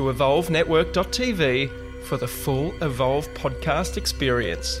to 0.00 0.06
evolvenetwork.tv 0.06 1.70
for 2.04 2.16
the 2.16 2.26
full 2.26 2.72
Evolve 2.82 3.28
podcast 3.34 3.98
experience. 3.98 4.80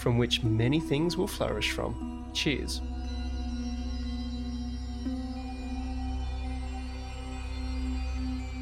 from 0.00 0.16
which 0.16 0.42
many 0.42 0.80
things 0.80 1.16
will 1.16 1.26
flourish 1.26 1.72
from. 1.72 2.24
Cheers. 2.32 2.80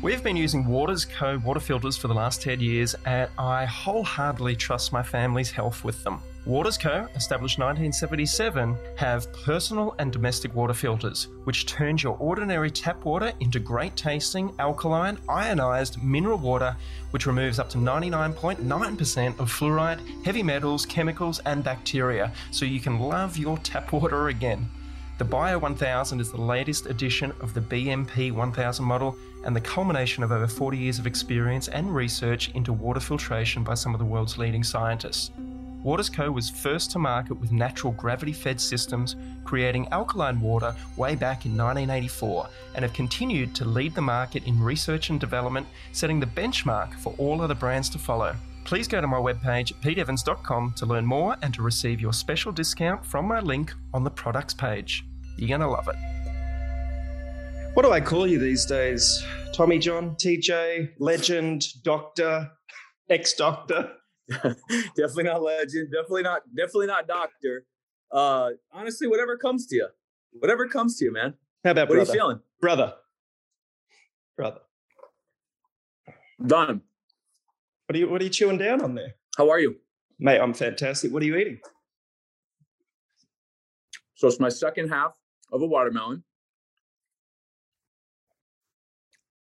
We've 0.03 0.23
been 0.23 0.37
using 0.37 0.67
Waters 0.67 1.05
Co. 1.05 1.39
water 1.39 1.61
filters 1.61 1.97
for 1.97 2.09
the 2.09 2.15
last 2.15 2.43
10 2.43 2.61
years, 2.61 2.95
and 3.05 3.31
I 3.39 3.67
wholeheartedly 3.67 4.57
trust 4.57 4.93
my 4.93 5.03
family's 5.03 5.51
health 5.51 5.85
with 5.85 6.03
them. 6.03 6.21
Waters 6.47 6.79
Co., 6.79 7.07
established 7.15 7.59
1977, 7.59 8.77
have 8.97 9.31
personal 9.45 9.95
and 9.99 10.11
domestic 10.11 10.55
water 10.55 10.73
filters, 10.73 11.29
which 11.45 11.67
turns 11.67 12.03
your 12.03 12.17
ordinary 12.19 12.71
tap 12.71 13.05
water 13.05 13.33
into 13.41 13.59
great 13.59 13.95
tasting, 13.97 14.55
alkaline, 14.59 15.19
ionized 15.29 16.03
mineral 16.03 16.39
water, 16.39 16.75
which 17.11 17.27
removes 17.27 17.59
up 17.59 17.69
to 17.71 17.79
99.9% 17.79 19.39
of 19.39 19.53
fluoride, 19.53 20.01
heavy 20.25 20.43
metals, 20.43 20.87
chemicals, 20.87 21.39
and 21.41 21.63
bacteria, 21.63 22.33
so 22.51 22.65
you 22.65 22.81
can 22.81 22.99
love 22.99 23.37
your 23.37 23.59
tap 23.59 23.93
water 23.93 24.29
again. 24.29 24.71
The 25.19 25.25
Bio 25.25 25.59
1000 25.59 26.21
is 26.21 26.31
the 26.31 26.41
latest 26.41 26.87
edition 26.87 27.33
of 27.41 27.53
the 27.53 27.61
BMP 27.61 28.31
1000 28.31 28.85
model 28.85 29.17
and 29.45 29.55
the 29.55 29.61
culmination 29.61 30.23
of 30.23 30.31
over 30.31 30.47
40 30.47 30.79
years 30.79 30.99
of 31.01 31.07
experience 31.09 31.69
and 31.69 31.93
research 31.93 32.51
into 32.55 32.73
water 32.73 33.01
filtration 33.01 33.65
by 33.65 33.75
some 33.75 33.95
of 33.95 33.99
the 33.99 34.05
world's 34.05 34.39
leading 34.39 34.63
scientists. 34.63 35.33
Waters 35.83 36.11
Co. 36.11 36.31
was 36.31 36.51
first 36.51 36.91
to 36.91 36.99
market 36.99 37.35
with 37.35 37.53
natural 37.53 37.93
gravity 37.93 38.33
fed 38.33 38.61
systems, 38.61 39.15
creating 39.45 39.89
alkaline 39.89 40.41
water 40.41 40.75
way 40.97 41.15
back 41.15 41.47
in 41.47 41.53
1984, 41.53 42.49
and 42.75 42.83
have 42.83 42.93
continued 42.93 43.55
to 43.55 43.65
lead 43.65 43.95
the 43.95 44.01
market 44.01 44.45
in 44.45 44.61
research 44.61 45.11
and 45.11 45.21
development, 45.21 45.67
setting 45.93 46.19
the 46.19 46.27
benchmark 46.27 46.95
for 46.95 47.15
all 47.19 47.41
other 47.41 47.55
brands 47.55 47.89
to 47.91 47.99
follow. 47.99 48.35
Please 48.65 48.89
go 48.89 49.01
to 49.01 49.07
my 49.07 49.17
webpage, 49.17 49.73
peteevans.com, 49.81 50.75
to 50.77 50.85
learn 50.85 51.07
more 51.07 51.37
and 51.43 51.55
to 51.55 51.63
receive 51.63 52.01
your 52.01 52.13
special 52.13 52.53
discount 52.53 53.07
from 53.07 53.27
my 53.27 53.41
link 53.41 53.73
on 53.95 54.05
the 54.05 54.11
products 54.11 54.53
page. 54.53 55.05
You're 55.37 55.49
going 55.49 55.61
to 55.61 55.69
love 55.69 55.89
it. 55.89 55.97
What 57.75 57.85
do 57.85 57.93
I 57.93 58.01
call 58.01 58.27
you 58.27 58.41
these 58.41 58.67
days? 58.67 59.25
Tommy 59.55 59.79
John, 59.79 60.17
TJ, 60.17 60.95
legend, 60.99 61.67
doctor, 61.85 62.51
ex 63.09 63.35
doctor? 63.35 63.93
definitely 64.97 65.25
not 65.25 65.43
legend. 65.43 65.91
Definitely 65.91 66.23
not. 66.23 66.43
Definitely 66.55 66.87
not 66.87 67.07
doctor. 67.07 67.65
Uh, 68.11 68.51
honestly, 68.73 69.07
whatever 69.07 69.37
comes 69.37 69.67
to 69.67 69.77
you, 69.77 69.89
whatever 70.33 70.69
comes 70.69 70.97
to 70.99 71.05
you, 71.07 71.13
man. 71.13 71.35
How 71.65 71.71
about 71.73 71.89
what 71.89 71.95
brother? 71.97 72.11
are 72.11 72.15
you 72.15 72.21
feeling, 72.21 72.41
brother? 72.61 72.95
Brother. 74.37 74.61
Done. 76.45 76.83
What 77.87 77.97
are 77.97 77.99
you 77.99 78.09
What 78.09 78.21
are 78.21 78.25
you 78.25 78.31
chewing 78.31 78.59
down 78.59 78.83
on 78.83 78.95
there? 78.95 79.15
How 79.37 79.51
are 79.51 79.59
you, 79.59 79.77
mate? 80.19 80.39
I'm 80.41 80.55
fantastic. 80.55 81.13
What 81.13 81.23
are 81.23 81.27
you 81.27 81.37
eating? 81.37 81.59
So 84.15 84.29
it's 84.29 84.41
my 84.41 84.49
second 84.49 84.89
half 84.91 85.15
of 85.53 85.63
a 85.63 85.67
watermelon, 85.67 86.23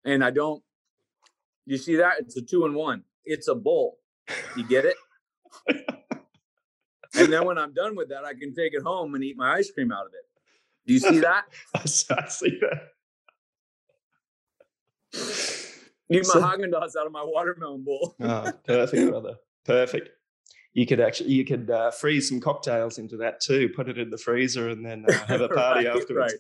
and 0.04 0.24
I 0.24 0.32
don't. 0.32 0.62
You 1.66 1.78
see 1.78 1.96
that? 1.96 2.16
It's 2.20 2.36
a 2.36 2.42
two 2.42 2.66
and 2.66 2.76
one. 2.76 3.04
It's 3.24 3.48
a 3.48 3.56
bowl. 3.56 4.00
You 4.56 4.68
get 4.68 4.86
it? 4.86 4.96
and 5.68 7.32
then 7.32 7.46
when 7.46 7.58
I'm 7.58 7.74
done 7.74 7.96
with 7.96 8.10
that, 8.10 8.26
I 8.26 8.34
can 8.34 8.54
take 8.54 8.74
it 8.74 8.84
home 8.84 9.16
and 9.16 9.24
eat 9.24 9.38
my 9.38 9.54
ice 9.54 9.72
cream 9.72 9.92
out 9.92 10.06
of 10.06 10.14
it. 10.14 10.26
Do 10.86 10.94
you 10.94 11.00
see 11.00 11.20
that? 11.20 11.46
I 11.76 11.86
see 11.86 12.60
that. 12.62 12.90
Eat 16.10 16.28
my 16.34 16.42
Haagen 16.42 16.72
Dazs 16.72 16.96
out 17.00 17.06
of 17.06 17.12
my 17.12 17.24
watermelon 17.24 17.84
bowl. 17.84 18.16
oh, 18.20 18.52
perfect, 18.66 19.10
brother. 19.10 19.36
Perfect. 19.66 20.10
You 20.74 20.86
could 20.86 21.00
actually 21.00 21.32
you 21.32 21.46
could 21.46 21.70
uh, 21.70 21.92
freeze 21.92 22.28
some 22.28 22.40
cocktails 22.40 22.98
into 22.98 23.18
that 23.18 23.40
too. 23.40 23.70
Put 23.70 23.90
it 23.90 23.98
in 23.98 24.10
the 24.10 24.18
freezer 24.18 24.70
and 24.70 24.86
then 24.86 25.06
uh, 25.08 25.14
have 25.26 25.42
a 25.42 25.48
party 25.56 25.86
right, 25.86 25.96
afterwards. 25.96 26.34
Right. 26.34 26.40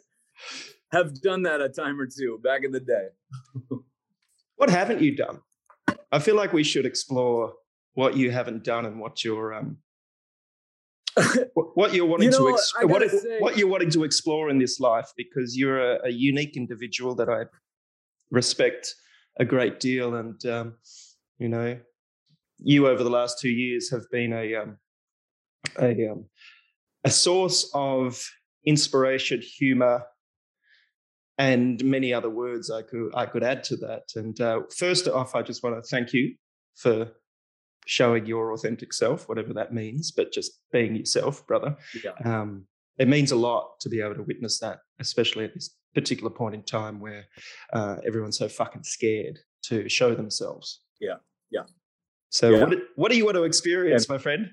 Have 0.91 1.21
done 1.21 1.43
that 1.43 1.61
a 1.61 1.69
time 1.69 1.99
or 1.99 2.07
two 2.07 2.39
back 2.43 2.63
in 2.63 2.71
the 2.71 2.79
day. 2.79 3.07
what 4.55 4.69
haven't 4.69 5.01
you 5.01 5.15
done? 5.15 5.39
I 6.11 6.19
feel 6.19 6.35
like 6.35 6.51
we 6.51 6.63
should 6.63 6.85
explore 6.85 7.53
what 7.93 8.17
you 8.17 8.31
haven't 8.31 8.63
done 8.63 8.85
and 8.85 8.99
what 8.99 9.23
you're 9.23 9.53
um 9.53 9.77
what 11.75 11.93
you're 11.93 12.07
wanting 12.07 12.31
you 12.31 12.39
know, 12.39 12.47
to 12.47 12.53
ex- 12.53 12.73
what, 12.81 13.09
say, 13.09 13.39
what 13.39 13.57
you're 13.57 13.67
wanting 13.67 13.91
to 13.91 14.03
explore 14.03 14.49
in 14.49 14.57
this 14.57 14.79
life 14.79 15.11
because 15.15 15.55
you're 15.55 15.79
a, 15.79 15.99
a 16.05 16.09
unique 16.09 16.57
individual 16.57 17.13
that 17.15 17.29
I 17.29 17.43
respect 18.31 18.95
a 19.39 19.45
great 19.45 19.79
deal 19.79 20.15
and 20.15 20.43
um, 20.45 20.73
you 21.37 21.49
know 21.49 21.79
you 22.57 22.87
over 22.87 23.03
the 23.03 23.09
last 23.09 23.39
two 23.39 23.49
years 23.49 23.91
have 23.91 24.09
been 24.11 24.33
a 24.33 24.55
um, 24.55 24.77
a 25.79 26.09
um, 26.09 26.25
a 27.03 27.09
source 27.09 27.69
of 27.73 28.25
inspiration, 28.65 29.41
humor, 29.41 30.03
and 31.37 31.83
many 31.83 32.13
other 32.13 32.29
words 32.29 32.71
I 32.71 32.81
could 32.81 33.11
I 33.13 33.25
could 33.25 33.43
add 33.43 33.63
to 33.65 33.75
that. 33.77 34.03
And 34.15 34.39
uh, 34.39 34.61
first 34.75 35.07
off, 35.07 35.35
I 35.35 35.41
just 35.41 35.63
want 35.63 35.75
to 35.75 35.81
thank 35.81 36.13
you 36.13 36.35
for 36.75 37.11
showing 37.85 38.25
your 38.25 38.53
authentic 38.53 38.93
self, 38.93 39.27
whatever 39.27 39.53
that 39.53 39.73
means, 39.73 40.11
but 40.11 40.31
just 40.31 40.59
being 40.71 40.95
yourself, 40.95 41.45
brother. 41.47 41.75
Yeah. 42.03 42.11
Um, 42.23 42.65
it 42.97 43.07
means 43.07 43.31
a 43.31 43.35
lot 43.35 43.79
to 43.81 43.89
be 43.89 44.01
able 44.01 44.15
to 44.15 44.23
witness 44.23 44.59
that, 44.59 44.79
especially 44.99 45.45
at 45.45 45.53
this 45.53 45.75
particular 45.95 46.29
point 46.29 46.55
in 46.55 46.63
time 46.63 46.99
where 46.99 47.25
uh, 47.73 47.97
everyone's 48.05 48.37
so 48.37 48.47
fucking 48.47 48.83
scared 48.83 49.39
to 49.63 49.89
show 49.89 50.13
themselves. 50.13 50.81
Yeah. 50.99 51.15
Yeah. 51.49 51.63
So 52.29 52.49
yeah. 52.49 52.63
what 52.63 52.77
what 52.95 53.11
do 53.11 53.17
you 53.17 53.25
want 53.25 53.35
to 53.35 53.43
experience, 53.43 54.07
yeah. 54.09 54.13
my 54.15 54.17
friend? 54.17 54.51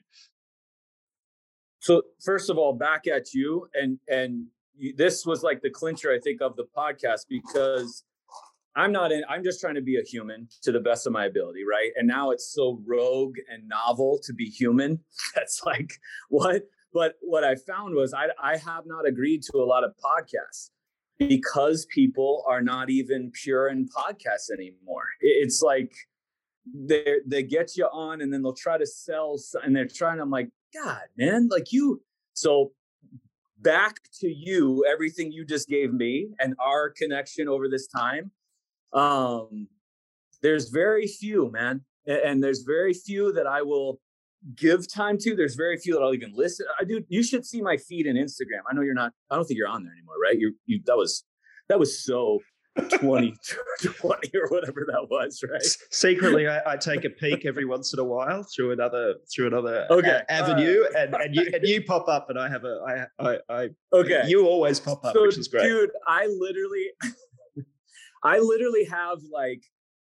So 1.80 2.02
first 2.22 2.50
of 2.50 2.58
all, 2.58 2.74
back 2.74 3.06
at 3.06 3.32
you, 3.32 3.68
and 3.74 3.98
and 4.08 4.46
you, 4.76 4.94
this 4.96 5.24
was 5.24 5.42
like 5.42 5.62
the 5.62 5.70
clincher, 5.70 6.12
I 6.12 6.18
think, 6.18 6.42
of 6.42 6.56
the 6.56 6.66
podcast 6.76 7.26
because 7.28 8.04
I'm 8.80 8.92
not 8.92 9.12
in, 9.12 9.22
I'm 9.28 9.44
just 9.44 9.60
trying 9.60 9.74
to 9.74 9.82
be 9.82 9.98
a 9.98 10.02
human 10.02 10.48
to 10.62 10.72
the 10.72 10.80
best 10.80 11.06
of 11.06 11.12
my 11.12 11.26
ability, 11.26 11.64
right? 11.70 11.90
And 11.96 12.08
now 12.08 12.30
it's 12.30 12.50
so 12.54 12.80
rogue 12.86 13.36
and 13.52 13.68
novel 13.68 14.18
to 14.24 14.32
be 14.32 14.46
human. 14.46 14.98
That's 15.34 15.62
like 15.66 15.92
what? 16.30 16.62
But 16.92 17.16
what 17.20 17.44
I 17.44 17.56
found 17.56 17.94
was 17.94 18.14
I, 18.14 18.28
I 18.42 18.56
have 18.56 18.84
not 18.86 19.06
agreed 19.06 19.42
to 19.52 19.58
a 19.58 19.64
lot 19.64 19.84
of 19.84 19.92
podcasts 20.02 20.70
because 21.18 21.86
people 21.86 22.42
are 22.48 22.62
not 22.62 22.88
even 22.88 23.30
pure 23.30 23.68
in 23.68 23.86
podcasts 23.86 24.50
anymore. 24.50 25.04
It's 25.20 25.60
like 25.60 25.92
they 26.74 27.16
they 27.26 27.42
get 27.42 27.76
you 27.76 27.84
on 27.92 28.22
and 28.22 28.32
then 28.32 28.42
they'll 28.42 28.54
try 28.54 28.78
to 28.78 28.86
sell 28.86 29.36
and 29.62 29.76
they're 29.76 29.86
trying. 29.86 30.20
I'm 30.20 30.30
like, 30.30 30.48
God, 30.72 31.02
man, 31.18 31.48
like 31.50 31.70
you. 31.70 32.00
So 32.32 32.72
back 33.58 33.96
to 34.20 34.28
you, 34.28 34.86
everything 34.90 35.30
you 35.30 35.44
just 35.44 35.68
gave 35.68 35.92
me 35.92 36.30
and 36.40 36.54
our 36.58 36.88
connection 36.88 37.46
over 37.46 37.68
this 37.68 37.86
time 37.86 38.30
um 38.92 39.68
there's 40.42 40.68
very 40.70 41.06
few 41.06 41.50
man 41.50 41.82
and 42.06 42.42
there's 42.42 42.62
very 42.62 42.92
few 42.92 43.32
that 43.32 43.46
i 43.46 43.62
will 43.62 44.00
give 44.56 44.90
time 44.90 45.18
to 45.18 45.36
there's 45.36 45.54
very 45.54 45.76
few 45.76 45.92
that 45.94 46.00
i'll 46.00 46.14
even 46.14 46.32
listen 46.34 46.66
i 46.80 46.84
do 46.84 47.02
you 47.08 47.22
should 47.22 47.44
see 47.44 47.60
my 47.60 47.76
feed 47.76 48.06
in 48.06 48.16
instagram 48.16 48.62
i 48.70 48.74
know 48.74 48.82
you're 48.82 48.94
not 48.94 49.12
i 49.30 49.36
don't 49.36 49.44
think 49.44 49.58
you're 49.58 49.68
on 49.68 49.84
there 49.84 49.92
anymore 49.92 50.16
right 50.22 50.38
you 50.38 50.54
you 50.66 50.80
that 50.86 50.96
was 50.96 51.24
that 51.68 51.78
was 51.78 52.02
so 52.02 52.40
20, 52.88 53.34
20 53.82 54.30
or 54.38 54.48
whatever 54.48 54.86
that 54.90 55.06
was, 55.10 55.42
right? 55.50 55.62
Secretly, 55.90 56.48
I, 56.48 56.72
I, 56.72 56.76
take 56.76 57.04
a 57.04 57.10
peek 57.10 57.44
every 57.44 57.64
once 57.64 57.92
in 57.92 57.98
a 57.98 58.04
while 58.04 58.44
through 58.44 58.72
another 58.72 59.14
through 59.34 59.48
another 59.48 59.86
okay. 59.90 60.20
a- 60.28 60.32
avenue, 60.32 60.84
uh, 60.94 60.98
and, 60.98 61.14
and 61.14 61.34
you 61.34 61.50
and 61.52 61.66
you 61.66 61.82
pop 61.82 62.08
up, 62.08 62.30
and 62.30 62.38
I 62.38 62.48
have 62.48 62.64
a 62.64 63.06
I 63.18 63.30
I, 63.30 63.38
I 63.48 63.68
okay. 63.92 64.22
You 64.26 64.46
always 64.46 64.78
pop 64.78 65.04
up, 65.04 65.14
so, 65.14 65.22
which 65.22 65.38
is 65.38 65.48
great, 65.48 65.64
dude. 65.64 65.90
I 66.06 66.26
literally, 66.26 66.86
I 68.22 68.38
literally 68.38 68.84
have 68.84 69.18
like 69.32 69.62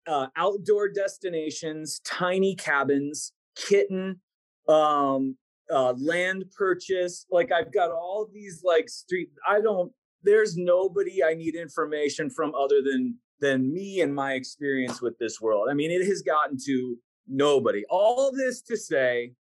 uh, 0.07 0.27
outdoor 0.35 0.89
destinations, 0.89 1.99
tiny 2.05 2.55
cabins, 2.55 3.33
kitten, 3.55 4.21
um, 4.69 5.35
uh, 5.71 5.93
land 5.97 6.45
purchase. 6.57 7.25
Like 7.29 7.51
I've 7.51 7.73
got 7.73 7.91
all 7.91 8.29
these 8.33 8.61
like 8.63 8.89
street. 8.89 9.29
I 9.47 9.61
don't 9.61 9.91
there's 10.23 10.57
nobody 10.57 11.23
I 11.23 11.33
need 11.33 11.55
information 11.55 12.29
from 12.29 12.53
other 12.55 12.81
than 12.83 13.15
than 13.39 13.71
me 13.71 14.01
and 14.01 14.13
my 14.15 14.33
experience 14.33 15.01
with 15.01 15.17
this 15.19 15.39
world. 15.39 15.67
I 15.69 15.73
mean, 15.75 15.91
it 15.91 16.05
has 16.05 16.23
gotten 16.23 16.57
to 16.65 16.97
nobody. 17.27 17.83
All 17.89 18.31
this 18.31 18.61
to 18.63 18.75
say 18.75 19.33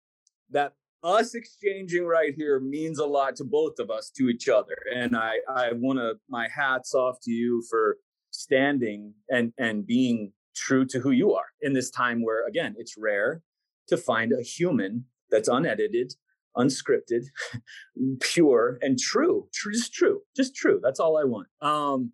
that 0.51 0.73
us 1.01 1.33
exchanging 1.33 2.05
right 2.05 2.33
here 2.35 2.59
means 2.59 2.99
a 2.99 3.05
lot 3.05 3.35
to 3.37 3.45
both 3.45 3.79
of 3.79 3.89
us 3.89 4.09
to 4.17 4.27
each 4.27 4.49
other. 4.49 4.77
And 4.93 5.15
I 5.15 5.35
I 5.47 5.71
want 5.73 5.99
to 5.99 6.15
my 6.29 6.47
hats 6.53 6.93
off 6.93 7.19
to 7.23 7.31
you 7.31 7.63
for 7.69 7.97
standing 8.35 9.13
and 9.29 9.53
and 9.57 9.85
being 9.85 10.31
true 10.55 10.85
to 10.85 10.99
who 10.99 11.11
you 11.11 11.33
are 11.33 11.45
in 11.61 11.73
this 11.73 11.89
time 11.89 12.23
where 12.23 12.47
again, 12.47 12.75
it's 12.77 12.95
rare 12.97 13.41
to 13.87 13.97
find 13.97 14.31
a 14.31 14.41
human 14.41 15.05
that's 15.29 15.47
unedited 15.47 16.13
unscripted, 16.57 17.25
pure, 18.21 18.79
and 18.81 18.99
true. 18.99 19.47
Just 19.73 19.93
true. 19.93 20.21
Just 20.35 20.55
true. 20.55 20.79
That's 20.81 20.99
all 20.99 21.17
I 21.17 21.23
want. 21.23 21.47
Um, 21.61 22.11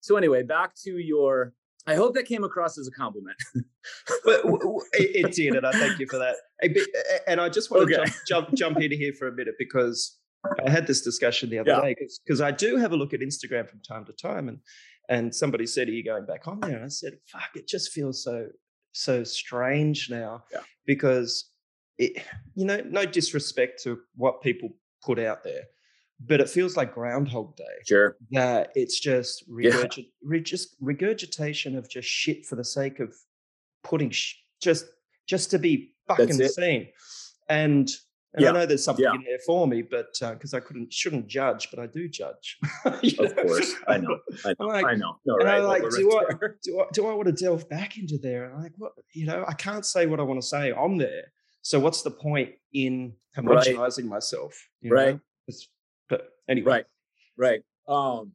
so 0.00 0.16
anyway, 0.16 0.42
back 0.42 0.74
to 0.84 0.98
your. 0.98 1.52
I 1.86 1.96
hope 1.96 2.14
that 2.14 2.24
came 2.24 2.44
across 2.44 2.78
as 2.78 2.88
a 2.88 2.90
compliment. 2.90 3.36
but 4.24 4.40
it, 4.94 5.26
it, 5.26 5.32
did, 5.32 5.54
and 5.54 5.66
I 5.66 5.72
thank 5.72 5.98
you 5.98 6.06
for 6.06 6.18
that. 6.18 6.36
And 7.26 7.40
I 7.40 7.50
just 7.50 7.70
want 7.70 7.84
okay. 7.84 7.96
to 7.96 7.98
jump, 8.00 8.16
jump 8.26 8.54
jump 8.54 8.80
in 8.80 8.90
here 8.90 9.12
for 9.12 9.28
a 9.28 9.32
minute 9.32 9.56
because 9.58 10.18
I 10.66 10.70
had 10.70 10.86
this 10.86 11.02
discussion 11.02 11.50
the 11.50 11.58
other 11.58 11.72
yeah. 11.72 11.80
day 11.82 11.96
because 12.24 12.40
I 12.40 12.52
do 12.52 12.76
have 12.76 12.92
a 12.92 12.96
look 12.96 13.12
at 13.12 13.20
Instagram 13.20 13.68
from 13.68 13.80
time 13.86 14.06
to 14.06 14.12
time, 14.12 14.48
and 14.48 14.58
and 15.08 15.34
somebody 15.34 15.66
said, 15.66 15.88
"Are 15.88 15.92
you 15.92 16.04
going 16.04 16.26
back 16.26 16.46
on 16.46 16.60
there?" 16.60 16.76
And 16.76 16.84
I 16.84 16.88
said, 16.88 17.14
"Fuck, 17.26 17.50
it 17.54 17.68
just 17.68 17.92
feels 17.92 18.22
so 18.22 18.48
so 18.92 19.24
strange 19.24 20.08
now 20.08 20.44
yeah. 20.52 20.60
because 20.86 21.50
it, 21.98 22.22
you 22.54 22.64
know, 22.64 22.80
no 22.88 23.04
disrespect 23.04 23.82
to 23.82 23.98
what 24.16 24.40
people 24.40 24.70
put 25.02 25.18
out 25.18 25.44
there, 25.44 25.64
but 26.20 26.40
it 26.40 26.48
feels 26.48 26.76
like 26.76 26.94
Groundhog 26.94 27.56
Day. 27.56 27.64
Sure. 27.86 28.16
That 28.30 28.70
it's 28.74 28.98
just 28.98 29.48
regurgit, 29.50 29.98
yeah. 29.98 30.04
re- 30.22 30.40
just 30.40 30.76
regurgitation 30.80 31.76
of 31.76 31.88
just 31.88 32.08
shit 32.08 32.46
for 32.46 32.56
the 32.56 32.64
sake 32.64 33.00
of 33.00 33.14
putting 33.82 34.10
sh- 34.10 34.36
just 34.62 34.86
just 35.26 35.50
to 35.50 35.58
be 35.58 35.92
fucking 36.08 36.32
seen. 36.48 36.88
And 37.48 37.90
and 38.34 38.42
yeah. 38.42 38.50
I 38.50 38.52
know 38.52 38.66
there's 38.66 38.82
something 38.82 39.04
yeah. 39.04 39.14
in 39.14 39.22
there 39.22 39.38
for 39.46 39.68
me, 39.68 39.82
but 39.82 40.08
because 40.18 40.54
uh, 40.54 40.56
I 40.56 40.60
couldn't 40.60 40.92
shouldn't 40.92 41.28
judge, 41.28 41.70
but 41.70 41.78
I 41.78 41.86
do 41.86 42.08
judge. 42.08 42.58
of 42.84 43.36
course, 43.36 43.74
I 43.86 43.98
know. 43.98 44.18
I 44.44 44.54
know. 44.58 44.66
Like, 44.66 44.84
I 44.84 44.94
know. 44.94 45.16
No, 45.24 45.36
right, 45.36 45.60
like, 45.60 45.82
do, 45.96 46.18
I, 46.18 46.34
do 46.60 46.80
I 46.80 46.84
do 46.92 47.06
I 47.06 47.14
want 47.14 47.26
to 47.26 47.32
delve 47.32 47.68
back 47.68 47.96
into 47.96 48.18
there? 48.18 48.46
And 48.46 48.56
I'm 48.56 48.62
like, 48.62 48.72
what? 48.76 48.92
You 49.12 49.26
know, 49.26 49.44
I 49.46 49.54
can't 49.54 49.86
say 49.86 50.06
what 50.06 50.18
I 50.18 50.24
want 50.24 50.40
to 50.40 50.46
say 50.46 50.72
on 50.72 50.98
there. 50.98 51.32
So 51.62 51.78
what's 51.78 52.02
the 52.02 52.10
point 52.10 52.50
in 52.72 53.14
homogenizing 53.38 53.98
right. 53.98 54.04
myself? 54.04 54.68
right. 54.84 55.20
but 56.08 56.30
anyway. 56.48 56.72
Right. 56.72 56.84
Right. 57.36 57.62
Um, 57.86 58.32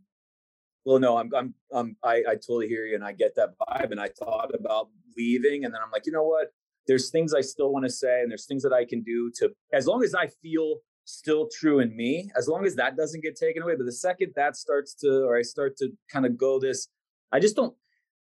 well, 0.86 1.00
no, 1.00 1.18
I'm, 1.18 1.30
I'm, 1.36 1.54
I'm, 1.74 1.98
I, 2.04 2.24
I 2.28 2.36
totally 2.36 2.70
hear 2.70 2.86
you, 2.86 2.96
and 2.96 3.04
I 3.04 3.12
get 3.12 3.36
that 3.36 3.50
vibe. 3.60 3.92
And 3.92 4.00
I 4.00 4.08
thought 4.08 4.56
about 4.56 4.88
leaving, 5.18 5.66
and 5.66 5.74
then 5.74 5.82
I'm 5.84 5.92
like, 5.92 6.06
you 6.06 6.14
know 6.14 6.24
what? 6.24 6.54
There's 6.90 7.12
things 7.12 7.36
I 7.36 7.42
still 7.42 7.72
want 7.72 7.86
to 7.86 7.92
say, 7.92 8.22
and 8.22 8.32
there's 8.32 8.48
things 8.48 8.64
that 8.64 8.74
I 8.74 8.84
can 8.84 9.04
do 9.04 9.32
to, 9.36 9.52
as 9.72 9.86
long 9.86 10.04
as 10.04 10.16
I 10.16 10.26
feel 10.42 10.78
still 11.06 11.48
true 11.60 11.80
in 11.80 11.96
me, 11.96 12.32
as 12.36 12.48
long 12.48 12.66
as 12.66 12.76
that 12.76 12.98
doesn't 12.98 13.22
get 13.22 13.36
taken 13.36 13.62
away. 13.62 13.76
But 13.78 13.86
the 13.86 13.92
second 13.92 14.34
that 14.36 14.56
starts 14.56 14.96
to, 15.02 15.24
or 15.24 15.38
I 15.38 15.44
start 15.44 15.78
to 15.78 15.90
kind 16.12 16.26
of 16.26 16.36
go 16.36 16.60
this, 16.60 16.88
I 17.32 17.40
just 17.40 17.56
don't, 17.56 17.76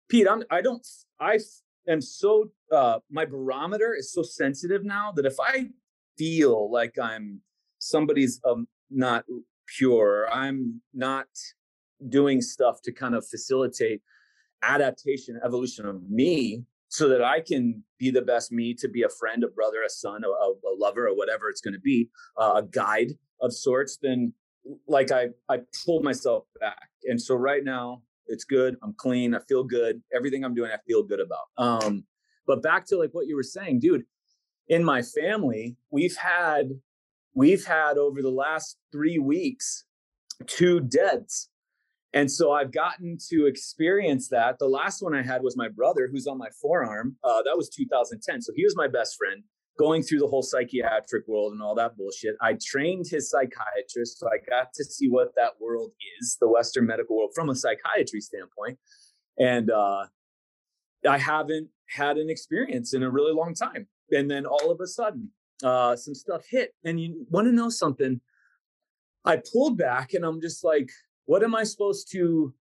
Pete. 0.10 0.28
I'm, 0.30 0.44
I 0.52 0.62
don't, 0.62 0.86
I 1.18 1.40
am 1.88 2.02
so 2.02 2.52
uh, 2.70 3.00
my 3.10 3.24
barometer 3.24 3.96
is 3.98 4.12
so 4.12 4.22
sensitive 4.22 4.84
now 4.84 5.14
that 5.14 5.26
if 5.26 5.38
I 5.40 5.70
feel 6.18 6.70
like 6.70 7.00
I'm 7.02 7.40
somebody's 7.80 8.42
um, 8.46 8.68
not 8.92 9.24
pure, 9.78 10.28
I'm 10.30 10.82
not 10.94 11.28
doing 12.10 12.42
stuff 12.42 12.82
to 12.84 12.92
kind 12.92 13.16
of 13.16 13.26
facilitate 13.26 14.02
adaptation, 14.62 15.40
evolution 15.42 15.86
of 15.86 16.02
me, 16.10 16.66
so 16.98 17.08
that 17.10 17.24
I 17.24 17.42
can 17.42 17.84
be 18.00 18.10
the 18.10 18.24
best 18.24 18.52
me 18.52 18.74
to 18.74 18.88
be 18.88 19.04
a 19.04 19.10
friend, 19.10 19.44
a 19.44 19.48
brother, 19.48 19.84
a 19.86 19.90
son, 19.90 20.24
a, 20.24 20.28
a 20.28 20.74
lover, 20.80 21.08
or 21.08 21.16
whatever 21.16 21.48
it's 21.48 21.62
going 21.62 21.76
to 21.76 21.80
be, 21.80 22.10
uh, 22.38 22.54
a 22.56 22.64
guide 22.64 23.12
of 23.40 23.54
sorts. 23.54 24.00
Then, 24.02 24.34
like 24.88 25.12
I, 25.12 25.28
I 25.48 25.60
pulled 25.86 26.04
myself 26.04 26.46
back, 26.60 26.90
and 27.04 27.22
so 27.22 27.36
right 27.36 27.64
now 27.64 28.02
it's 28.26 28.46
good. 28.46 28.78
I'm 28.82 28.96
clean. 28.98 29.36
I 29.36 29.40
feel 29.48 29.64
good. 29.64 30.02
Everything 30.14 30.44
I'm 30.44 30.56
doing, 30.56 30.72
I 30.72 30.80
feel 30.88 31.04
good 31.04 31.20
about. 31.20 31.48
Um, 31.58 32.04
but 32.48 32.64
back 32.64 32.88
to 32.88 32.98
like 32.98 33.12
what 33.12 33.28
you 33.28 33.36
were 33.36 33.44
saying, 33.44 33.80
dude, 33.80 34.06
in 34.68 34.84
my 34.84 35.04
family, 35.04 35.78
we've 35.92 36.18
had 36.18 36.72
we've 37.36 37.66
had 37.66 38.00
over 38.00 38.24
the 38.24 38.32
last 38.32 38.78
3 38.92 39.20
weeks 39.20 39.86
two 40.48 40.80
deaths. 40.80 41.50
And 42.14 42.32
so 42.32 42.52
I've 42.52 42.72
gotten 42.72 43.18
to 43.30 43.46
experience 43.46 44.30
that. 44.30 44.60
The 44.60 44.68
last 44.68 45.02
one 45.02 45.14
I 45.14 45.22
had 45.22 45.44
was 45.44 45.58
my 45.58 45.68
brother, 45.68 46.10
who's 46.12 46.26
on 46.26 46.38
my 46.38 46.50
forearm. 46.62 47.18
Uh, 47.24 47.42
that 47.44 47.58
was 47.58 47.70
2010. 47.70 48.42
So 48.42 48.54
he 48.56 48.64
was 48.64 48.76
my 48.76 48.88
best 48.88 49.18
friend 49.18 49.44
going 49.78 50.02
through 50.02 50.20
the 50.20 50.28
whole 50.28 50.42
psychiatric 50.42 51.28
world 51.28 51.54
and 51.54 51.62
all 51.62 51.76
that 51.76 51.96
bullshit. 51.96 52.36
I 52.42 52.58
trained 52.66 53.06
his 53.10 53.30
psychiatrist, 53.30 54.20
so 54.20 54.28
I 54.28 54.38
got 54.50 54.74
to 54.74 54.84
see 54.84 55.08
what 55.08 55.34
that 55.36 55.52
world 55.60 55.92
is, 56.20 56.38
the 56.42 56.50
Western 56.50 56.88
medical 56.88 57.16
world, 57.18 57.32
from 57.36 57.50
a 57.50 57.56
psychiatry 57.56 58.22
standpoint. 58.22 58.80
And 59.38 59.70
uh, 59.70 60.06
I 61.08 61.18
haven't 61.18 61.70
had 61.90 62.18
an 62.18 62.30
experience 62.30 62.94
in 62.94 63.04
a 63.04 63.10
really 63.10 63.34
long 63.34 63.54
time. 63.54 63.88
And 64.12 64.30
then 64.30 64.46
all 64.46 64.72
of 64.72 64.80
a 64.82 64.88
sudden, 64.88 65.30
uh, 65.64 65.96
some 65.96 66.16
stuff 66.16 66.46
hit. 66.50 66.74
And 66.84 67.00
you 67.00 67.26
want 67.30 67.48
to 67.48 67.54
know 67.54 67.70
something? 67.70 68.22
I 69.26 69.42
pulled 69.52 69.78
back 69.78 70.14
and 70.14 70.26
I'm 70.26 70.42
just 70.42 70.64
like, 70.64 70.90
what 71.28 71.44
am 71.44 71.54
I 71.54 71.64
supposed 71.64 72.12
to, 72.14 72.54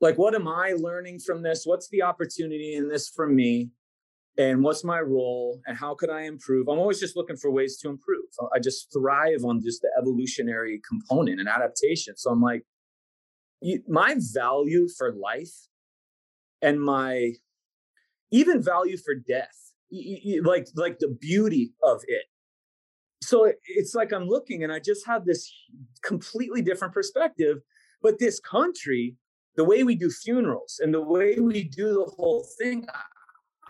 like, 0.00 0.16
what 0.16 0.34
am 0.34 0.46
I 0.46 0.74
learning 0.78 1.18
from 1.18 1.42
this? 1.42 1.62
What's 1.64 1.88
the 1.88 2.02
opportunity 2.02 2.74
in 2.74 2.88
this 2.88 3.08
for 3.08 3.26
me? 3.26 3.70
And 4.38 4.62
what's 4.62 4.84
my 4.84 5.00
role? 5.00 5.60
And 5.66 5.76
how 5.76 5.94
could 5.94 6.10
I 6.10 6.22
improve? 6.22 6.68
I'm 6.68 6.78
always 6.78 7.00
just 7.00 7.16
looking 7.16 7.36
for 7.36 7.50
ways 7.50 7.78
to 7.78 7.88
improve. 7.88 8.26
I 8.54 8.58
just 8.58 8.92
thrive 8.92 9.44
on 9.44 9.62
just 9.62 9.80
the 9.80 9.90
evolutionary 9.98 10.80
component 10.86 11.40
and 11.40 11.48
adaptation. 11.48 12.14
So 12.16 12.30
I'm 12.30 12.42
like, 12.42 12.62
my 13.88 14.16
value 14.34 14.86
for 14.96 15.14
life 15.14 15.54
and 16.60 16.80
my 16.80 17.32
even 18.30 18.62
value 18.62 18.96
for 18.96 19.14
death 19.14 19.72
like 20.42 20.66
like 20.74 20.98
the 20.98 21.08
beauty 21.08 21.72
of 21.82 22.02
it 22.06 22.24
so 23.26 23.52
it's 23.66 23.94
like 23.94 24.12
i'm 24.12 24.26
looking 24.26 24.64
and 24.64 24.72
i 24.72 24.78
just 24.78 25.06
have 25.06 25.24
this 25.24 25.52
completely 26.02 26.62
different 26.62 26.94
perspective 26.94 27.58
but 28.02 28.18
this 28.18 28.40
country 28.40 29.14
the 29.56 29.64
way 29.64 29.84
we 29.84 29.94
do 29.94 30.10
funerals 30.10 30.80
and 30.82 30.92
the 30.92 31.00
way 31.00 31.38
we 31.40 31.64
do 31.64 31.94
the 31.94 32.10
whole 32.16 32.46
thing 32.58 32.86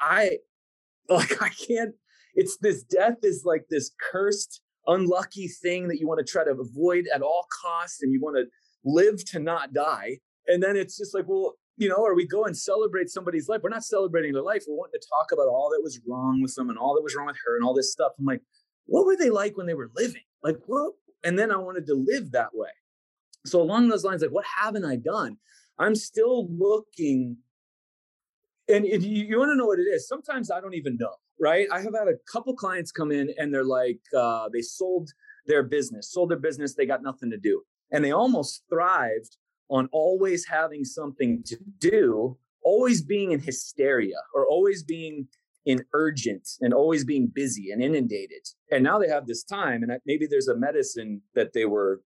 i 0.01 0.37
like 1.09 1.43
i 1.43 1.49
can't 1.49 1.95
it's 2.35 2.59
this 2.59 2.83
death 2.83 3.19
is 3.23 3.43
like 3.45 3.65
this 3.71 3.93
cursed 4.11 4.61
unlucky 4.89 5.49
thing 5.49 5.89
that 5.89 5.99
you 5.99 6.07
want 6.07 6.25
to 6.25 6.31
try 6.31 6.45
to 6.45 6.53
avoid 6.53 7.07
at 7.15 7.23
all 7.23 7.47
costs 7.63 8.03
and 8.03 8.13
you 8.13 8.21
want 8.21 8.37
to 8.37 8.45
live 8.85 9.25
to 9.25 9.39
not 9.39 9.73
die 9.73 10.19
and 10.47 10.63
then 10.63 10.77
it's 10.77 10.97
just 10.97 11.15
like 11.15 11.25
well 11.27 11.55
you 11.77 11.89
know, 11.89 11.97
or 11.97 12.15
we 12.15 12.27
go 12.27 12.45
and 12.45 12.57
celebrate 12.57 13.11
somebody's 13.11 13.49
life. 13.49 13.61
We're 13.63 13.71
not 13.71 13.85
celebrating 13.85 14.33
their 14.33 14.43
life. 14.43 14.65
We're 14.67 14.77
wanting 14.77 14.99
to 15.01 15.07
talk 15.09 15.33
about 15.33 15.49
all 15.49 15.71
that 15.71 15.83
was 15.83 16.01
wrong 16.09 16.41
with 16.41 16.55
them 16.55 16.71
and 16.71 16.79
all 16.79 16.95
that 16.95 17.03
was 17.03 17.15
wrong 17.15 17.27
with 17.27 17.37
her 17.45 17.57
and 17.57 17.65
all 17.65 17.75
this 17.75 17.93
stuff. 17.93 18.13
I'm 18.19 18.25
like, 18.25 18.41
what 18.87 19.07
were 19.07 19.17
they 19.17 19.31
like 19.31 19.57
when 19.57 19.67
they 19.67 19.75
were 19.75 19.91
living? 19.95 20.23
Like, 20.43 20.57
what? 20.67 20.93
And 21.25 21.39
then 21.39 21.51
I 21.51 21.57
wanted 21.57 21.87
to 21.87 21.95
live 21.95 22.33
that 22.33 22.51
way. 22.55 22.71
So 23.45 23.61
along 23.61 23.89
those 23.89 24.05
lines, 24.05 24.23
like, 24.23 24.31
what 24.33 24.45
haven't 24.61 24.85
I 24.85 24.97
done? 24.97 25.37
I'm 25.79 25.95
still 25.95 26.49
looking. 26.51 27.37
And 28.69 28.85
if 28.85 29.05
you, 29.05 29.25
you 29.25 29.39
want 29.39 29.51
to 29.51 29.57
know 29.57 29.67
what 29.67 29.79
it 29.79 29.83
is, 29.85 30.09
sometimes 30.09 30.51
I 30.51 30.61
don't 30.61 30.75
even 30.75 30.97
know, 30.99 31.15
right? 31.41 31.69
I 31.73 31.81
have 31.81 31.95
had 31.95 32.09
a 32.09 32.17
couple 32.31 32.55
clients 32.55 32.91
come 32.91 33.13
in 33.13 33.33
and 33.39 33.53
they're 33.53 33.65
like, 33.65 34.01
uh, 34.17 34.49
they 34.53 34.63
sold 34.63 35.11
their 35.47 35.63
business, 35.63 36.13
sold 36.13 36.31
their 36.31 36.39
business, 36.39 36.75
they 36.75 36.87
got 36.87 37.03
nothing 37.03 37.31
to 37.31 37.39
do. 37.39 37.63
And 37.93 38.05
they 38.05 38.13
almost 38.13 38.65
thrived 38.69 39.37
on 39.69 39.89
always 39.93 40.47
having 40.47 40.85
something 40.85 41.43
to 41.47 41.57
do, 41.79 42.37
always 42.65 43.03
being 43.03 43.33
in 43.33 43.41
hysteria 43.41 44.17
or 44.35 44.47
always 44.47 44.83
being 44.83 45.29
in 45.67 45.85
urgent 45.93 46.49
and 46.61 46.73
always 46.73 47.05
being 47.05 47.27
busy 47.27 47.73
and 47.73 47.83
inundated. 47.83 48.47
And 48.71 48.85
now 48.85 48.99
they 48.99 49.09
have 49.09 49.27
this 49.27 49.43
time, 49.43 49.83
and 49.83 49.93
maybe 50.07 50.27
there's 50.27 50.49
a 50.49 50.57
medicine 50.57 51.21
that 51.35 51.53
they 51.53 51.65
were 51.65 52.01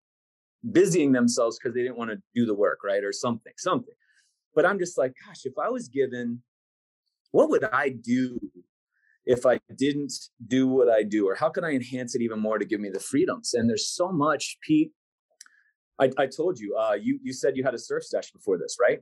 busying 0.73 1.12
themselves 1.12 1.59
because 1.59 1.75
they 1.75 1.83
didn't 1.83 1.99
want 1.99 2.11
to 2.11 2.19
do 2.35 2.47
the 2.47 2.55
work, 2.55 2.79
right? 2.83 3.05
Or 3.05 3.12
something, 3.12 3.52
something. 3.57 3.95
But 4.55 4.67
I'm 4.67 4.79
just 4.79 4.99
like, 4.99 5.12
gosh, 5.26 5.43
if 5.45 5.55
I 5.62 5.69
was 5.69 5.88
given, 5.88 6.43
what 7.31 7.50
would 7.50 7.64
I 7.64 7.90
do 7.90 8.40
if 9.26 9.47
I 9.47 9.61
didn't 9.76 10.12
do 10.47 10.67
what 10.67 10.88
I 10.88 11.02
do? 11.02 11.29
Or 11.29 11.35
how 11.35 11.50
can 11.50 11.62
I 11.62 11.73
enhance 11.73 12.14
it 12.14 12.23
even 12.23 12.40
more 12.40 12.59
to 12.59 12.64
give 12.64 12.81
me 12.81 12.88
the 12.90 12.99
freedoms? 12.99 13.55
And 13.55 13.69
there's 13.69 13.88
so 13.88 14.11
much, 14.11 14.57
Pete. 14.62 14.93
I, 16.00 16.11
I 16.17 16.26
told 16.26 16.59
you, 16.59 16.76
uh, 16.76 16.95
you 16.95 17.21
you 17.23 17.35
said 17.35 17.59
you 17.59 17.62
had 17.62 17.75
a 17.75 17.79
surf 17.79 18.05
session 18.05 18.33
before 18.35 18.57
this, 18.57 18.79
right? 18.81 19.00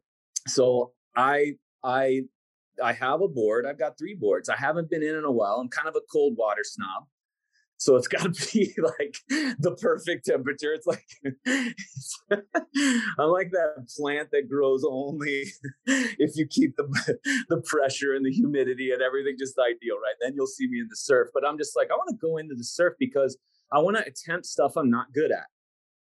So 0.49 0.93
I 1.17 1.55
I 1.85 2.23
I 2.83 2.93
have 2.93 3.21
a 3.21 3.29
board. 3.29 3.67
I've 3.67 3.79
got 3.79 3.99
three 3.99 4.15
boards. 4.15 4.49
I 4.49 4.57
haven't 4.57 4.91
been 4.91 5.03
in 5.03 5.17
in 5.17 5.25
a 5.25 5.33
while. 5.33 5.57
I'm 5.61 5.69
kind 5.69 5.89
of 5.89 5.97
a 5.97 6.01
cold 6.11 6.35
water 6.37 6.63
snob. 6.65 7.05
So 7.79 7.95
it's 7.97 8.09
got 8.17 8.35
to 8.35 8.53
be 8.53 8.75
like 8.83 9.17
the 9.59 9.77
perfect 9.81 10.27
temperature. 10.27 10.75
It's 10.75 10.87
like 10.87 11.07
I'm 13.19 13.31
like 13.31 13.51
that 13.53 13.89
plant 13.97 14.31
that 14.33 14.49
grows 14.49 14.85
only 14.89 15.45
if 15.87 16.37
you 16.37 16.47
keep 16.47 16.77
the 16.77 17.19
the 17.49 17.63
pressure 17.63 18.15
and 18.15 18.27
the 18.27 18.33
humidity 18.33 18.91
and 18.91 19.01
everything 19.01 19.37
just 19.39 19.57
ideal, 19.59 19.97
right? 19.97 20.17
Then 20.21 20.35
you'll 20.35 20.47
see 20.47 20.69
me 20.69 20.81
in 20.81 20.89
the 20.91 20.97
surf. 20.97 21.29
But 21.33 21.47
I'm 21.47 21.57
just 21.57 21.77
like 21.77 21.89
I 21.91 21.95
want 21.95 22.11
to 22.11 22.17
go 22.17 22.37
into 22.37 22.55
the 22.55 22.65
surf 22.65 22.95
because 22.99 23.39
I 23.73 23.79
want 23.79 23.97
to 23.97 24.07
attempt 24.07 24.47
stuff 24.47 24.77
I'm 24.77 24.91
not 24.91 25.13
good 25.13 25.31
at. 25.31 25.47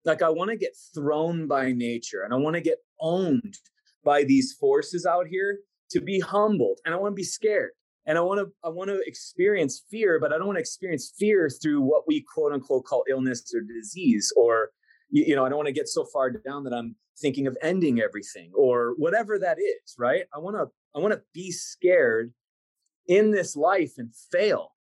Like 0.05 0.21
I 0.21 0.29
want 0.29 0.51
to 0.51 0.57
get 0.57 0.75
thrown 0.93 1.47
by 1.47 1.71
nature 1.71 2.21
and 2.21 2.33
I 2.33 2.37
want 2.37 2.55
to 2.55 2.61
get 2.61 2.77
owned 2.99 3.57
by 4.03 4.23
these 4.23 4.53
forces 4.53 5.05
out 5.05 5.25
here 5.27 5.59
to 5.95 6.01
be 6.01 6.19
humbled 6.19 6.79
and 6.85 6.93
I 6.93 6.97
want 6.97 7.13
to 7.13 7.15
be 7.15 7.23
scared 7.23 7.71
and 8.05 8.17
I 8.17 8.21
want 8.21 8.39
to 8.39 8.51
I 8.63 8.69
want 8.69 8.89
to 8.89 9.01
experience 9.05 9.83
fear, 9.89 10.19
but 10.19 10.31
I 10.31 10.37
don't 10.37 10.47
want 10.47 10.57
to 10.57 10.61
experience 10.61 11.11
fear 11.17 11.49
through 11.49 11.81
what 11.81 12.03
we 12.07 12.23
quote 12.33 12.53
unquote 12.53 12.85
call 12.85 13.03
illness 13.09 13.51
or 13.53 13.61
disease, 13.61 14.31
or 14.37 14.69
you, 15.09 15.35
know 15.35 15.45
I 15.45 15.49
don't 15.49 15.57
want 15.57 15.67
to 15.67 15.73
get 15.73 15.87
so 15.87 16.05
far 16.05 16.29
down 16.29 16.63
that 16.65 16.73
I'm 16.73 16.95
thinking 17.19 17.47
of 17.47 17.57
ending 17.61 18.01
everything 18.01 18.51
or 18.53 18.93
whatever 18.97 19.39
that 19.39 19.57
is. 19.59 19.95
Right? 19.97 20.25
I 20.35 20.39
want 20.39 20.55
to 20.55 20.67
I 20.95 21.01
want 21.01 21.13
to 21.13 21.21
be 21.33 21.51
scared 21.51 22.33
in 23.07 23.31
this 23.31 23.55
life 23.55 23.93
and 23.97 24.11
fail. 24.31 24.73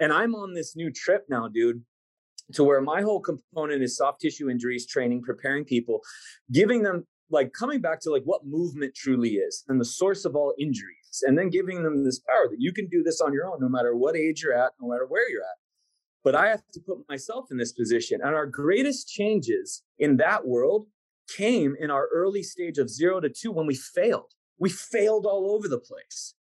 And 0.00 0.12
I'm 0.12 0.34
on 0.36 0.54
this 0.54 0.76
new 0.76 0.92
trip 0.92 1.24
now, 1.28 1.48
dude, 1.48 1.82
to 2.52 2.62
where 2.62 2.80
my 2.80 3.02
whole 3.02 3.20
component 3.20 3.82
is 3.82 3.96
soft 3.96 4.20
tissue 4.20 4.48
injuries 4.48 4.86
training, 4.86 5.22
preparing 5.22 5.64
people, 5.64 6.00
giving 6.52 6.82
them 6.82 7.04
like 7.30 7.52
coming 7.52 7.80
back 7.80 8.00
to 8.00 8.10
like 8.10 8.22
what 8.24 8.46
movement 8.46 8.94
truly 8.94 9.34
is 9.34 9.64
and 9.68 9.80
the 9.80 9.84
source 9.84 10.24
of 10.24 10.34
all 10.34 10.54
injuries 10.58 11.22
and 11.22 11.36
then 11.36 11.50
giving 11.50 11.82
them 11.82 12.04
this 12.04 12.20
power 12.20 12.48
that 12.48 12.60
you 12.60 12.72
can 12.72 12.86
do 12.88 13.02
this 13.02 13.20
on 13.20 13.32
your 13.32 13.46
own 13.46 13.58
no 13.60 13.68
matter 13.68 13.96
what 13.96 14.16
age 14.16 14.42
you're 14.42 14.56
at 14.56 14.72
no 14.80 14.88
matter 14.88 15.06
where 15.06 15.28
you're 15.30 15.42
at. 15.42 15.58
But 16.24 16.34
i 16.34 16.48
have 16.48 16.62
to 16.72 16.80
put 16.80 17.08
myself 17.08 17.46
in 17.50 17.58
this 17.58 17.72
position 17.72 18.20
and 18.22 18.34
our 18.34 18.46
greatest 18.46 19.08
changes 19.08 19.82
in 19.98 20.16
that 20.16 20.46
world 20.46 20.86
came 21.36 21.76
in 21.78 21.90
our 21.90 22.08
early 22.12 22.42
stage 22.42 22.78
of 22.78 22.88
0 22.88 23.20
to 23.20 23.28
2 23.28 23.52
when 23.52 23.66
we 23.66 23.74
failed. 23.74 24.32
We 24.58 24.70
failed 24.70 25.26
all 25.26 25.52
over 25.54 25.68
the 25.68 25.78
place. 25.78 26.34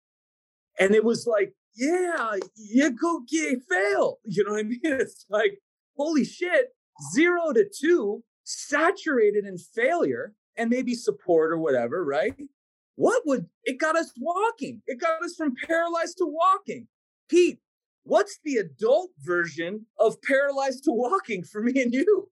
And 0.79 0.95
it 0.95 1.03
was 1.03 1.27
like 1.27 1.53
yeah 1.75 2.33
you 2.55 2.89
go 2.89 3.21
get 3.29 3.59
fail 3.69 4.17
you 4.25 4.43
know 4.43 4.53
what 4.53 4.59
i 4.59 4.63
mean? 4.63 4.79
It's 4.83 5.25
like 5.29 5.59
holy 5.95 6.25
shit 6.25 6.69
0 7.13 7.53
to 7.53 7.65
2 7.81 8.23
saturated 8.43 9.45
in 9.45 9.57
failure 9.57 10.33
and 10.57 10.69
maybe 10.69 10.93
support 10.93 11.51
or 11.51 11.57
whatever, 11.57 12.03
right? 12.03 12.35
What 12.95 13.23
would 13.25 13.47
it 13.63 13.79
got 13.79 13.95
us 13.95 14.11
walking? 14.17 14.81
It 14.87 14.99
got 14.99 15.23
us 15.23 15.35
from 15.35 15.55
paralyzed 15.67 16.17
to 16.17 16.25
walking. 16.25 16.87
Pete, 17.29 17.59
what's 18.03 18.39
the 18.43 18.55
adult 18.57 19.11
version 19.19 19.85
of 19.99 20.21
paralyzed 20.21 20.83
to 20.85 20.91
walking 20.91 21.43
for 21.43 21.61
me 21.61 21.81
and 21.81 21.93
you? 21.93 22.29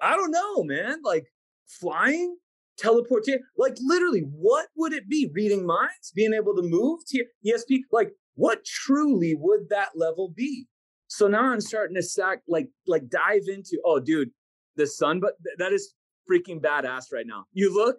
I 0.00 0.16
don't 0.16 0.30
know, 0.30 0.64
man. 0.64 1.00
Like 1.04 1.26
flying, 1.68 2.36
teleporting, 2.78 3.40
like 3.58 3.76
literally, 3.80 4.20
what 4.20 4.68
would 4.76 4.94
it 4.94 5.08
be? 5.08 5.30
Reading 5.34 5.66
minds, 5.66 6.12
being 6.14 6.32
able 6.32 6.56
to 6.56 6.62
move, 6.62 7.00
to 7.08 7.24
ESP, 7.46 7.80
like 7.92 8.12
what 8.34 8.64
truly 8.64 9.34
would 9.34 9.68
that 9.68 9.90
level 9.94 10.32
be? 10.34 10.66
So 11.08 11.26
now 11.26 11.42
I'm 11.42 11.60
starting 11.60 11.96
to 11.96 12.02
sack, 12.02 12.40
like, 12.48 12.68
like 12.86 13.08
dive 13.08 13.42
into, 13.48 13.78
oh, 13.84 14.00
dude, 14.00 14.30
the 14.76 14.86
sun, 14.86 15.20
but 15.20 15.32
that 15.58 15.72
is 15.72 15.92
freaking 16.30 16.60
badass 16.60 17.12
right 17.12 17.26
now. 17.26 17.44
You 17.52 17.74
look, 17.74 17.96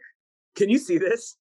can 0.55 0.69
you 0.69 0.77
see 0.77 0.97
this? 0.97 1.37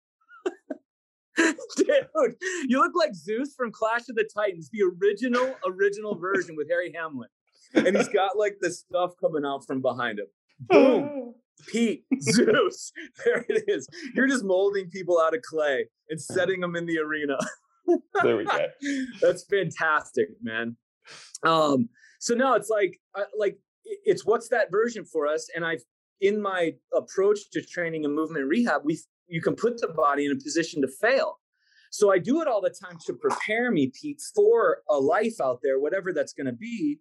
Dude, 1.76 2.37
you 2.66 2.78
look 2.78 2.92
like 2.94 3.14
Zeus 3.14 3.54
from 3.54 3.72
Clash 3.72 4.08
of 4.08 4.16
the 4.16 4.28
Titans, 4.34 4.68
the 4.72 4.82
original, 4.82 5.54
original 5.66 6.16
version 6.16 6.56
with 6.56 6.68
Harry 6.68 6.92
Hamlin. 6.94 7.28
And 7.75 7.96
he's 7.96 8.08
got 8.08 8.37
like 8.37 8.56
the 8.60 8.70
stuff 8.70 9.12
coming 9.20 9.44
out 9.44 9.64
from 9.66 9.80
behind 9.80 10.18
him. 10.18 10.26
Boom. 10.60 11.34
Pete, 11.68 12.04
Zeus. 12.20 12.92
There 13.25 13.44
it 13.49 13.64
is. 13.68 13.87
You're 14.14 14.28
just 14.28 14.44
molding 14.44 14.88
people 14.90 15.20
out 15.20 15.34
of 15.34 15.42
clay 15.42 15.87
and 16.08 16.20
setting 16.20 16.60
them 16.60 16.75
in 16.75 16.87
the 16.87 16.99
arena. 16.99 17.38
there 18.22 18.37
we 18.37 18.44
go. 18.44 18.66
That's 19.20 19.44
fantastic, 19.44 20.28
man. 20.42 20.76
Um, 21.44 21.88
so 22.18 22.34
now 22.34 22.54
it's 22.54 22.68
like, 22.68 22.99
uh, 23.14 23.25
like 23.38 23.58
it's 24.04 24.25
what's 24.25 24.49
that 24.49 24.70
version 24.70 25.04
for 25.04 25.26
us? 25.26 25.49
And 25.54 25.64
I've 25.64 25.82
in 26.20 26.40
my 26.40 26.74
approach 26.94 27.50
to 27.52 27.62
training 27.62 28.04
and 28.04 28.14
movement 28.14 28.46
rehab, 28.46 28.82
we 28.84 28.98
you 29.28 29.40
can 29.40 29.54
put 29.54 29.80
the 29.80 29.88
body 29.88 30.26
in 30.26 30.32
a 30.32 30.36
position 30.36 30.82
to 30.82 30.88
fail. 30.88 31.38
So 31.90 32.12
I 32.12 32.18
do 32.18 32.40
it 32.40 32.48
all 32.48 32.60
the 32.60 32.70
time 32.70 32.98
to 33.06 33.12
prepare 33.14 33.70
me, 33.70 33.92
Pete, 33.92 34.20
for 34.34 34.78
a 34.88 34.96
life 34.96 35.40
out 35.40 35.60
there, 35.62 35.80
whatever 35.80 36.12
that's 36.12 36.32
going 36.32 36.46
to 36.46 36.52
be. 36.52 36.98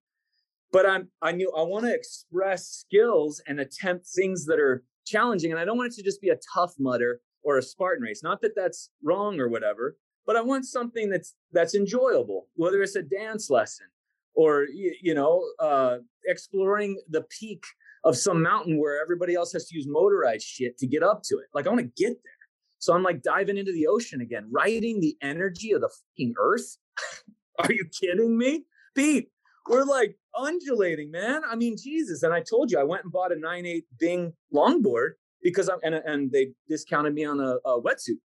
But 0.72 0.88
I'm 0.88 1.10
I 1.22 1.32
knew 1.32 1.52
I 1.56 1.64
want 1.64 1.86
to 1.86 1.94
express 1.94 2.68
skills 2.68 3.42
and 3.48 3.60
attempt 3.60 4.08
things 4.08 4.46
that 4.46 4.60
are 4.60 4.84
challenging, 5.06 5.52
and 5.52 5.60
I 5.60 5.66
don't 5.66 5.78
want 5.78 5.94
it 5.94 5.96
to 5.96 6.04
just 6.04 6.22
be 6.22 6.30
a 6.30 6.40
tough 6.54 6.74
mudder 6.80 7.22
or 7.44 7.58
a 7.58 7.62
Spartan 7.62 8.04
race. 8.04 8.22
Not 8.24 8.42
that 8.42 8.56
that's 8.56 8.92
wrong 9.04 9.40
or 9.40 9.50
whatever, 9.50 9.98
but 10.26 10.36
I 10.36 10.42
want 10.42 10.66
something 10.66 11.10
that's 11.10 11.36
that's 11.52 11.74
enjoyable, 11.74 12.48
whether 12.56 12.84
it's 12.84 12.96
a 12.96 13.02
dance 13.02 13.50
lesson 13.50 13.88
or 14.36 14.68
you, 14.72 14.94
you 15.02 15.14
know 15.16 15.44
uh, 15.60 15.98
exploring 16.26 17.02
the 17.10 17.24
peak 17.40 17.64
of 18.04 18.18
some 18.18 18.42
mountain 18.42 18.80
where 18.80 19.02
everybody 19.02 19.36
else 19.36 19.52
has 19.54 19.66
to 19.68 19.76
use 19.76 19.86
motorized 19.88 20.46
shit 20.46 20.78
to 20.78 20.88
get 20.88 21.04
up 21.04 21.22
to 21.24 21.36
it. 21.38 21.46
Like 21.54 21.68
I 21.68 21.70
want 21.70 21.82
to 21.82 22.04
get 22.04 22.14
there. 22.14 22.34
So 22.80 22.94
I'm 22.94 23.04
like 23.04 23.22
diving 23.22 23.58
into 23.58 23.74
the 23.74 23.88
ocean 23.88 24.22
again, 24.22 24.48
riding 24.50 25.02
the 25.02 25.18
energy 25.22 25.72
of 25.74 25.82
the 25.82 25.90
fucking 25.90 26.34
earth. 26.40 26.78
Are 27.60 27.72
you 27.72 27.86
kidding 28.00 28.38
me? 28.38 28.66
Pete, 28.96 29.30
we're 29.68 29.84
like 29.84 30.18
undulating, 30.38 31.12
man. 31.12 31.42
I 31.48 31.56
mean, 31.56 31.76
Jesus. 31.78 32.24
And 32.24 32.34
I 32.34 32.42
told 32.42 32.72
you 32.72 32.80
I 32.80 32.84
went 32.84 33.04
and 33.04 33.12
bought 33.12 33.34
a 33.34 33.36
9.8 33.36 33.82
Bing 34.00 34.34
longboard 34.54 35.12
because 35.44 35.70
I'm 35.70 35.80
and, 35.84 35.96
and 35.96 36.32
they 36.32 36.52
discounted 36.68 37.14
me 37.14 37.26
on 37.26 37.40
a, 37.40 37.58
a 37.66 37.82
wetsuit. 37.82 38.20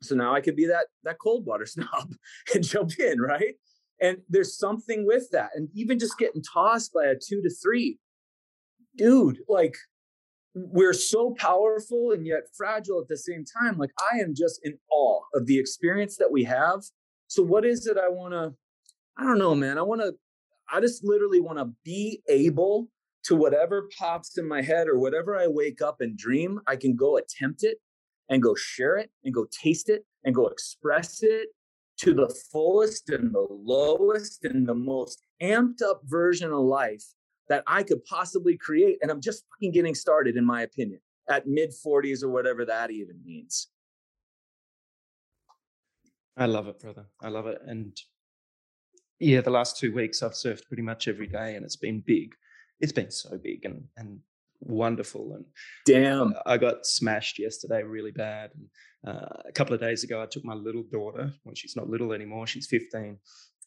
So 0.00 0.14
now 0.14 0.34
I 0.34 0.40
could 0.40 0.56
be 0.56 0.66
that 0.66 0.86
that 1.04 1.18
cold 1.22 1.46
water 1.46 1.66
snob 1.66 2.14
and 2.54 2.64
jump 2.64 2.98
in, 2.98 3.20
right? 3.20 3.54
And 4.00 4.18
there's 4.28 4.58
something 4.58 5.06
with 5.06 5.30
that. 5.30 5.50
And 5.54 5.68
even 5.74 5.98
just 5.98 6.18
getting 6.18 6.42
tossed 6.42 6.92
by 6.92 7.04
a 7.04 7.14
two 7.14 7.40
to 7.42 7.50
three 7.62 7.98
dude, 8.96 9.38
like 9.48 9.76
we're 10.54 10.92
so 10.92 11.34
powerful 11.38 12.12
and 12.12 12.26
yet 12.26 12.42
fragile 12.54 13.00
at 13.00 13.08
the 13.08 13.16
same 13.16 13.44
time. 13.44 13.78
Like 13.78 13.92
I 14.12 14.18
am 14.18 14.34
just 14.34 14.60
in 14.64 14.78
awe 14.90 15.20
of 15.34 15.46
the 15.46 15.58
experience 15.58 16.16
that 16.16 16.30
we 16.30 16.44
have. 16.44 16.82
So 17.28 17.42
what 17.42 17.64
is 17.64 17.86
it 17.86 17.96
I 17.96 18.08
want 18.08 18.34
to 18.34 18.52
I 19.16 19.24
don't 19.24 19.38
know, 19.38 19.54
man. 19.54 19.78
I 19.78 19.82
want 19.82 20.00
to 20.02 20.14
I 20.70 20.80
just 20.80 21.04
literally 21.04 21.40
want 21.40 21.58
to 21.58 21.70
be 21.84 22.22
able 22.28 22.88
to 23.24 23.36
whatever 23.36 23.88
pops 23.98 24.36
in 24.38 24.46
my 24.46 24.62
head 24.62 24.88
or 24.88 24.98
whatever 24.98 25.38
I 25.38 25.46
wake 25.46 25.80
up 25.80 26.00
and 26.00 26.16
dream, 26.16 26.60
I 26.66 26.76
can 26.76 26.96
go 26.96 27.18
attempt 27.18 27.62
it 27.62 27.78
and 28.28 28.42
go 28.42 28.54
share 28.54 28.96
it 28.96 29.10
and 29.24 29.32
go 29.32 29.46
taste 29.62 29.88
it 29.88 30.04
and 30.24 30.34
go 30.34 30.48
express 30.48 31.22
it 31.22 31.48
to 31.98 32.14
the 32.14 32.34
fullest 32.50 33.10
and 33.10 33.32
the 33.32 33.46
lowest 33.48 34.44
and 34.44 34.66
the 34.66 34.74
most 34.74 35.22
amped 35.42 35.82
up 35.82 36.00
version 36.04 36.50
of 36.50 36.60
life 36.60 37.04
that 37.52 37.62
I 37.66 37.82
could 37.82 38.02
possibly 38.06 38.56
create. 38.56 38.96
And 39.02 39.10
I'm 39.10 39.20
just 39.20 39.44
fucking 39.50 39.72
getting 39.72 39.94
started, 39.94 40.38
in 40.38 40.44
my 40.44 40.62
opinion, 40.62 41.00
at 41.28 41.46
mid 41.46 41.70
40s 41.70 42.22
or 42.22 42.30
whatever 42.30 42.64
that 42.64 42.90
even 42.90 43.16
means. 43.22 43.68
I 46.34 46.46
love 46.46 46.66
it, 46.66 46.80
brother. 46.80 47.04
I 47.20 47.28
love 47.28 47.46
it. 47.46 47.60
And 47.66 47.94
yeah, 49.20 49.42
the 49.42 49.50
last 49.50 49.76
two 49.76 49.92
weeks 49.94 50.22
I've 50.22 50.32
surfed 50.32 50.66
pretty 50.66 50.82
much 50.82 51.08
every 51.08 51.26
day 51.26 51.54
and 51.54 51.62
it's 51.62 51.76
been 51.76 52.02
big. 52.06 52.34
It's 52.80 52.90
been 52.90 53.10
so 53.10 53.36
big 53.36 53.66
and, 53.66 53.84
and 53.98 54.20
wonderful. 54.60 55.34
And 55.34 55.44
damn, 55.84 56.32
I 56.46 56.56
got 56.56 56.86
smashed 56.86 57.38
yesterday 57.38 57.82
really 57.82 58.12
bad. 58.12 58.52
And 58.54 59.14
uh, 59.14 59.42
a 59.46 59.52
couple 59.52 59.74
of 59.74 59.80
days 59.80 60.04
ago, 60.04 60.22
I 60.22 60.26
took 60.26 60.42
my 60.42 60.54
little 60.54 60.84
daughter. 60.90 61.30
Well, 61.44 61.54
she's 61.54 61.76
not 61.76 61.90
little 61.90 62.14
anymore. 62.14 62.46
She's 62.46 62.66
15. 62.66 63.18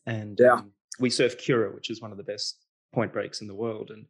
And 0.08 0.39
yeah. 0.42 0.54
Um, 0.54 0.72
we 1.00 1.12
surf 1.12 1.38
Kirra, 1.38 1.75
which 1.75 1.92
is 1.92 2.01
one 2.01 2.12
of 2.12 2.18
the 2.18 2.24
best 2.24 2.64
point 2.96 3.14
breaks 3.14 3.42
in 3.42 3.48
the 3.48 3.62
world, 3.64 3.88
and 3.94 4.04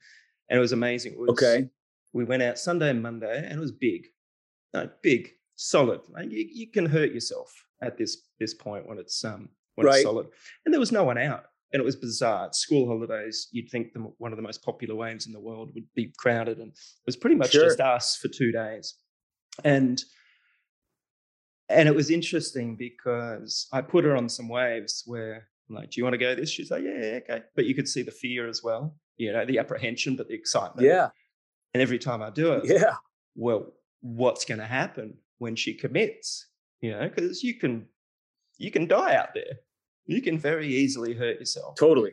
and 0.47 0.57
it 0.57 0.61
was 0.67 0.71
amazing. 0.71 1.13
It 1.13 1.19
was, 1.19 1.29
okay, 1.31 1.69
we 2.13 2.23
went 2.23 2.43
out 2.47 2.59
Sunday 2.59 2.89
and 2.89 3.01
Monday, 3.01 3.37
and 3.37 3.55
it 3.59 3.65
was 3.67 3.71
big, 3.71 4.01
no, 4.73 4.81
big, 5.01 5.21
solid. 5.55 6.01
Like 6.15 6.31
you, 6.31 6.43
you 6.59 6.67
can 6.75 6.85
hurt 6.85 7.11
yourself 7.17 7.49
at 7.81 7.97
this 7.97 8.13
this 8.39 8.53
point 8.53 8.87
when 8.87 8.99
it's 9.03 9.23
um 9.31 9.49
when 9.75 9.87
right. 9.87 9.95
it's 9.95 10.03
solid, 10.03 10.27
and 10.63 10.73
there 10.73 10.85
was 10.85 10.91
no 10.99 11.05
one 11.11 11.17
out. 11.31 11.45
And 11.73 11.81
it 11.81 11.85
was 11.85 11.97
bizarre. 12.07 12.45
At 12.45 12.55
school 12.55 12.87
holidays, 12.87 13.37
you'd 13.51 13.69
think 13.69 13.91
the, 13.91 14.01
one 14.23 14.31
of 14.31 14.37
the 14.37 14.47
most 14.49 14.63
popular 14.63 14.95
waves 14.95 15.25
in 15.27 15.33
the 15.33 15.45
world 15.49 15.71
would 15.73 15.89
be 15.93 16.13
crowded, 16.23 16.57
and 16.59 16.71
it 16.71 17.05
was 17.05 17.17
pretty 17.17 17.35
much 17.35 17.51
sure. 17.51 17.65
just 17.65 17.81
us 17.81 18.15
for 18.21 18.29
two 18.29 18.51
days. 18.51 18.95
And 19.63 19.97
And 21.67 21.89
it 21.89 21.95
was 21.95 22.09
interesting 22.11 22.77
because 22.77 23.67
I 23.73 23.81
put 23.81 24.05
her 24.05 24.15
on 24.15 24.29
some 24.29 24.47
waves 24.47 25.03
where 25.05 25.47
I'm 25.69 25.75
like, 25.75 25.91
do 25.91 25.99
you 25.99 26.03
want 26.03 26.13
to 26.13 26.17
go 26.19 26.35
this? 26.35 26.49
She's 26.49 26.69
like, 26.71 26.83
yeah, 26.83 26.97
yeah, 26.99 27.19
okay. 27.29 27.41
But 27.55 27.65
you 27.65 27.73
could 27.75 27.87
see 27.87 28.03
the 28.03 28.11
fear 28.11 28.47
as 28.47 28.61
well, 28.63 28.95
you 29.17 29.31
know, 29.33 29.45
the 29.45 29.57
apprehension, 29.59 30.15
but 30.15 30.27
the 30.27 30.33
excitement. 30.35 30.85
Yeah. 30.87 31.09
And 31.73 31.81
every 31.81 31.97
time 31.99 32.21
I 32.21 32.29
do 32.29 32.53
it, 32.53 32.65
Yeah. 32.65 32.95
well, 33.35 33.73
what's 34.01 34.45
going 34.45 34.59
to 34.59 34.65
happen 34.65 35.15
when 35.39 35.55
she 35.55 35.73
commits? 35.73 36.47
You 36.81 36.91
know, 36.91 37.09
because 37.09 37.41
you 37.43 37.55
can, 37.55 37.87
you 38.57 38.69
can 38.71 38.87
die 38.87 39.15
out 39.15 39.33
there. 39.33 39.59
You 40.05 40.21
can 40.21 40.37
very 40.37 40.67
easily 40.67 41.13
hurt 41.15 41.39
yourself. 41.39 41.75
Totally. 41.77 42.11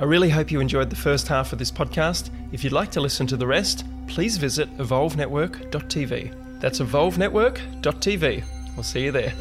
I 0.00 0.04
really 0.04 0.28
hope 0.30 0.50
you 0.50 0.60
enjoyed 0.60 0.90
the 0.90 0.96
first 0.96 1.28
half 1.28 1.52
of 1.52 1.58
this 1.58 1.70
podcast. 1.70 2.30
If 2.52 2.64
you'd 2.64 2.72
like 2.72 2.90
to 2.92 3.00
listen 3.00 3.26
to 3.28 3.36
the 3.36 3.46
rest, 3.46 3.84
please 4.08 4.36
visit 4.36 4.68
evolvenetwork.tv. 4.78 6.60
That's 6.60 6.80
evolvenetwork.tv. 6.80 8.44
We'll 8.74 8.82
see 8.82 9.04
you 9.04 9.12
there. 9.12 9.32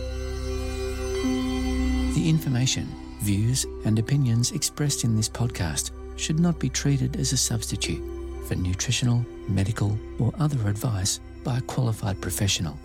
The 2.14 2.30
information, 2.30 2.88
views, 3.28 3.66
and 3.84 4.00
opinions 4.00 4.54
expressed 4.54 5.04
in 5.04 5.14
this 5.14 5.28
podcast 5.28 5.92
should 6.16 6.40
not 6.40 6.58
be 6.60 6.70
treated 6.70 7.18
as 7.18 7.34
a 7.34 7.38
substitute 7.38 8.02
for 8.48 8.56
nutritional, 8.56 9.26
medical, 9.50 10.00
or 10.18 10.32
other 10.40 10.70
advice 10.70 11.20
by 11.44 11.58
a 11.58 11.68
qualified 11.74 12.22
professional. 12.22 12.80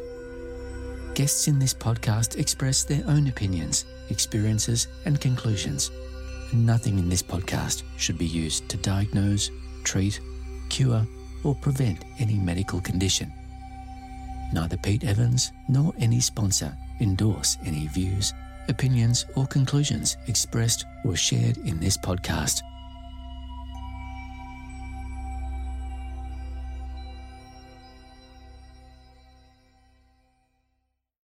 Guests 1.15 1.47
in 1.47 1.61
this 1.61 1.73
podcast 1.73 2.41
express 2.41 2.83
their 2.83 3.05
own 3.07 3.29
opinions, 3.29 3.85
experiences, 4.11 4.89
and 5.05 5.21
conclusions. 5.21 5.93
Nothing 6.53 6.99
in 6.99 7.09
this 7.09 7.23
podcast 7.23 7.85
should 7.97 8.19
be 8.19 8.27
used 8.27 8.69
to 8.69 8.77
diagnose, 8.79 9.49
treat, 9.85 10.21
cure, 10.71 11.07
or 11.45 11.55
prevent 11.55 12.05
any 12.19 12.35
medical 12.35 12.81
condition. 12.81 13.33
Neither 14.53 14.77
Pete 14.79 15.05
Evans 15.05 15.53
nor 15.69 15.95
any 15.99 16.19
sponsor 16.19 16.77
endorse 16.99 17.59
any 17.65 17.87
views, 17.87 18.35
opinions, 18.69 19.26
or 19.35 19.47
conclusions 19.47 20.16
expressed 20.26 20.87
or 21.04 21.16
shared 21.16 21.59
in 21.59 21.81
this 21.81 21.97
podcast. 21.97 22.62